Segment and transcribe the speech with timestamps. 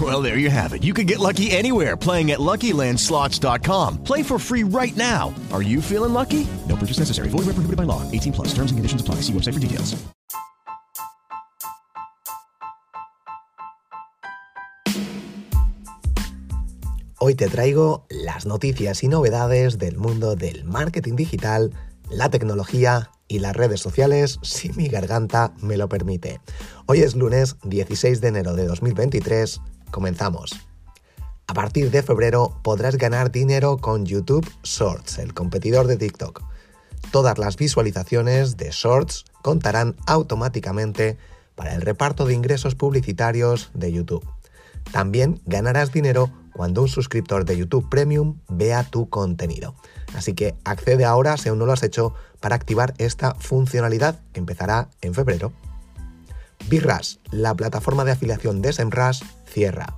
[0.00, 0.82] Well, there you have it.
[0.82, 4.02] You can get lucky anywhere playing at LuckyLandSlots.com.
[4.02, 5.32] Play for free right now.
[5.52, 6.48] Are you feeling lucky?
[6.68, 7.28] No purchase necessary.
[7.28, 8.02] Void where prohibited by law.
[8.10, 8.48] 18 plus.
[8.48, 9.16] Terms and conditions apply.
[9.22, 9.94] See website for details.
[17.26, 21.72] Hoy te traigo las noticias y novedades del mundo del marketing digital,
[22.10, 26.42] la tecnología y las redes sociales, si mi garganta me lo permite.
[26.84, 29.62] Hoy es lunes 16 de enero de 2023.
[29.94, 30.50] Comenzamos.
[31.46, 36.42] A partir de febrero podrás ganar dinero con YouTube Shorts, el competidor de TikTok.
[37.12, 41.16] Todas las visualizaciones de Shorts contarán automáticamente
[41.54, 44.28] para el reparto de ingresos publicitarios de YouTube.
[44.90, 49.76] También ganarás dinero cuando un suscriptor de YouTube Premium vea tu contenido.
[50.16, 54.40] Así que accede ahora si aún no lo has hecho para activar esta funcionalidad que
[54.40, 55.52] empezará en febrero.
[56.68, 59.96] BigRash, la plataforma de afiliación de SEMrush, cierra.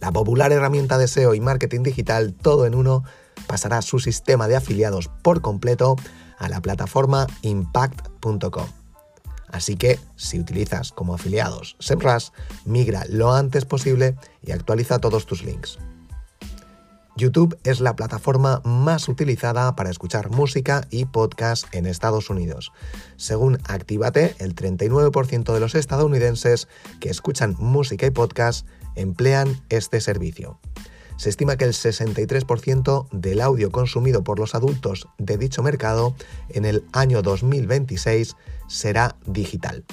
[0.00, 3.02] La popular herramienta de SEO y marketing digital todo en uno
[3.46, 5.96] pasará su sistema de afiliados por completo
[6.38, 8.66] a la plataforma impact.com.
[9.50, 12.28] Así que, si utilizas como afiliados SEMrush,
[12.64, 15.78] migra lo antes posible y actualiza todos tus links.
[17.18, 22.72] YouTube es la plataforma más utilizada para escuchar música y podcast en Estados Unidos.
[23.16, 26.68] Según Actívate, el 39% de los estadounidenses
[27.00, 30.60] que escuchan música y podcast emplean este servicio.
[31.16, 36.14] Se estima que el 63% del audio consumido por los adultos de dicho mercado
[36.50, 38.36] en el año 2026
[38.68, 39.84] será digital.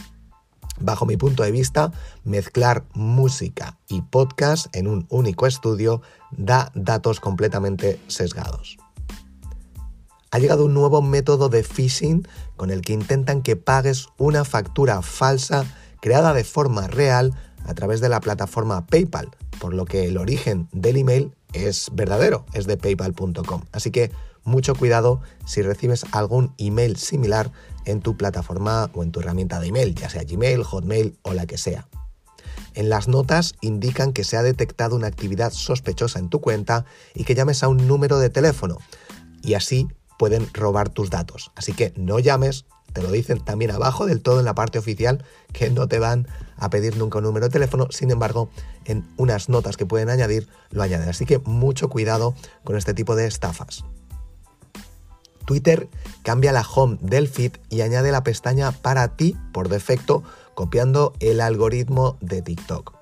[0.85, 1.91] Bajo mi punto de vista,
[2.23, 8.77] mezclar música y podcast en un único estudio da datos completamente sesgados.
[10.29, 15.01] Ha llegado un nuevo método de phishing con el que intentan que pagues una factura
[15.01, 15.65] falsa
[16.01, 17.33] creada de forma real
[17.65, 22.45] a través de la plataforma PayPal, por lo que el origen del email es verdadero,
[22.53, 23.63] es de paypal.com.
[23.71, 24.11] Así que
[24.45, 27.51] mucho cuidado si recibes algún email similar
[27.85, 31.45] en tu plataforma o en tu herramienta de email, ya sea Gmail, Hotmail o la
[31.45, 31.87] que sea.
[32.73, 37.23] En las notas indican que se ha detectado una actividad sospechosa en tu cuenta y
[37.23, 38.77] que llames a un número de teléfono
[39.41, 41.51] y así pueden robar tus datos.
[41.55, 45.23] Así que no llames, te lo dicen también abajo del todo en la parte oficial
[45.53, 46.27] que no te van
[46.57, 48.49] a pedir nunca un número de teléfono, sin embargo
[48.85, 51.09] en unas notas que pueden añadir lo añaden.
[51.09, 53.85] Así que mucho cuidado con este tipo de estafas.
[55.45, 55.89] Twitter
[56.23, 60.23] cambia la home del feed y añade la pestaña para ti por defecto,
[60.53, 62.95] copiando el algoritmo de TikTok.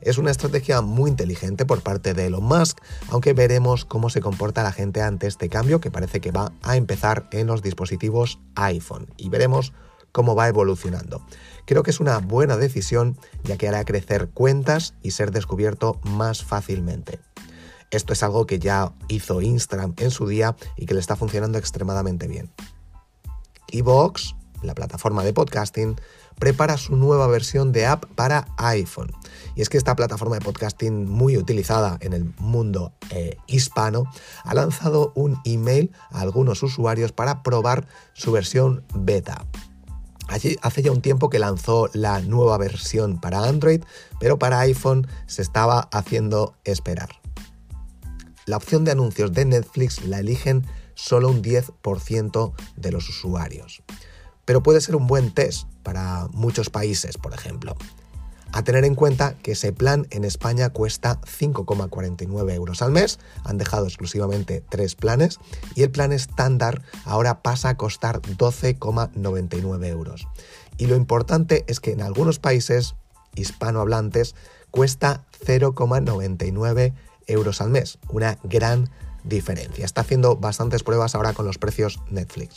[0.00, 2.78] Es una estrategia muy inteligente por parte de Elon Musk,
[3.10, 6.76] aunque veremos cómo se comporta la gente ante este cambio que parece que va a
[6.76, 9.72] empezar en los dispositivos iPhone y veremos
[10.12, 11.24] cómo va evolucionando.
[11.64, 16.44] Creo que es una buena decisión ya que hará crecer cuentas y ser descubierto más
[16.44, 17.20] fácilmente.
[17.90, 21.58] Esto es algo que ya hizo Instagram en su día y que le está funcionando
[21.58, 22.50] extremadamente bien.
[23.68, 25.96] Evox, la plataforma de podcasting,
[26.38, 29.10] prepara su nueva versión de app para iPhone.
[29.56, 34.04] Y es que esta plataforma de podcasting muy utilizada en el mundo eh, hispano
[34.44, 39.46] ha lanzado un email a algunos usuarios para probar su versión beta.
[40.28, 43.82] Allí, hace ya un tiempo que lanzó la nueva versión para Android,
[44.20, 47.17] pero para iPhone se estaba haciendo esperar
[48.48, 53.82] la opción de anuncios de Netflix la eligen solo un 10% de los usuarios.
[54.46, 57.76] Pero puede ser un buen test para muchos países, por ejemplo.
[58.50, 63.58] A tener en cuenta que ese plan en España cuesta 5,49 euros al mes, han
[63.58, 65.38] dejado exclusivamente tres planes
[65.74, 70.26] y el plan estándar ahora pasa a costar 12,99 euros.
[70.78, 72.94] Y lo importante es que en algunos países
[73.34, 74.34] hispanohablantes
[74.70, 76.94] cuesta 0,99
[77.28, 77.98] euros al mes.
[78.08, 78.90] Una gran
[79.24, 79.84] diferencia.
[79.84, 82.56] Está haciendo bastantes pruebas ahora con los precios Netflix.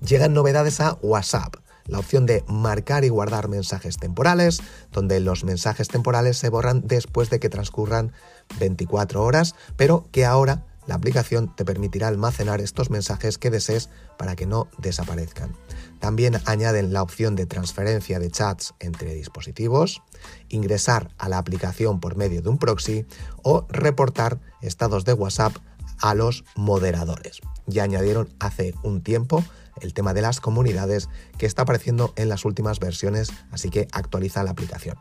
[0.00, 1.56] Llegan novedades a WhatsApp,
[1.86, 4.60] la opción de marcar y guardar mensajes temporales,
[4.92, 8.12] donde los mensajes temporales se borran después de que transcurran
[8.60, 13.88] 24 horas, pero que ahora la aplicación te permitirá almacenar estos mensajes que desees
[14.18, 15.56] para que no desaparezcan.
[16.00, 20.02] También añaden la opción de transferencia de chats entre dispositivos,
[20.48, 23.06] ingresar a la aplicación por medio de un proxy
[23.42, 25.56] o reportar estados de WhatsApp
[26.00, 27.40] a los moderadores.
[27.66, 29.42] Ya añadieron hace un tiempo
[29.80, 31.08] el tema de las comunidades
[31.38, 34.96] que está apareciendo en las últimas versiones, así que actualiza la aplicación.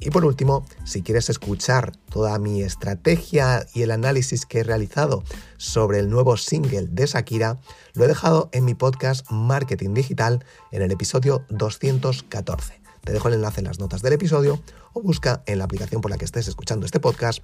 [0.00, 5.24] Y por último, si quieres escuchar toda mi estrategia y el análisis que he realizado
[5.56, 7.58] sobre el nuevo single de Shakira,
[7.94, 12.80] lo he dejado en mi podcast Marketing Digital en el episodio 214.
[13.02, 14.62] Te dejo el enlace en las notas del episodio
[14.92, 17.42] o busca en la aplicación por la que estés escuchando este podcast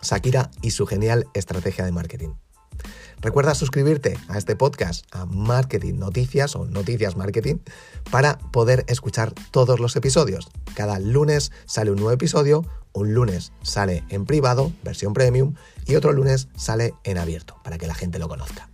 [0.00, 2.30] Shakira y su genial estrategia de marketing.
[3.20, 7.56] Recuerda suscribirte a este podcast, a Marketing Noticias o Noticias Marketing,
[8.10, 10.48] para poder escuchar todos los episodios.
[10.74, 15.54] Cada lunes sale un nuevo episodio, un lunes sale en privado, versión premium,
[15.86, 18.70] y otro lunes sale en abierto, para que la gente lo conozca.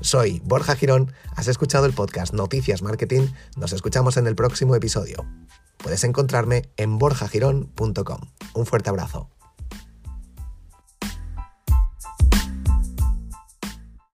[0.00, 5.24] Soy Borja Girón, has escuchado el podcast Noticias Marketing, nos escuchamos en el próximo episodio.
[5.78, 8.20] Puedes encontrarme en borjagirón.com.
[8.54, 9.30] Un fuerte abrazo.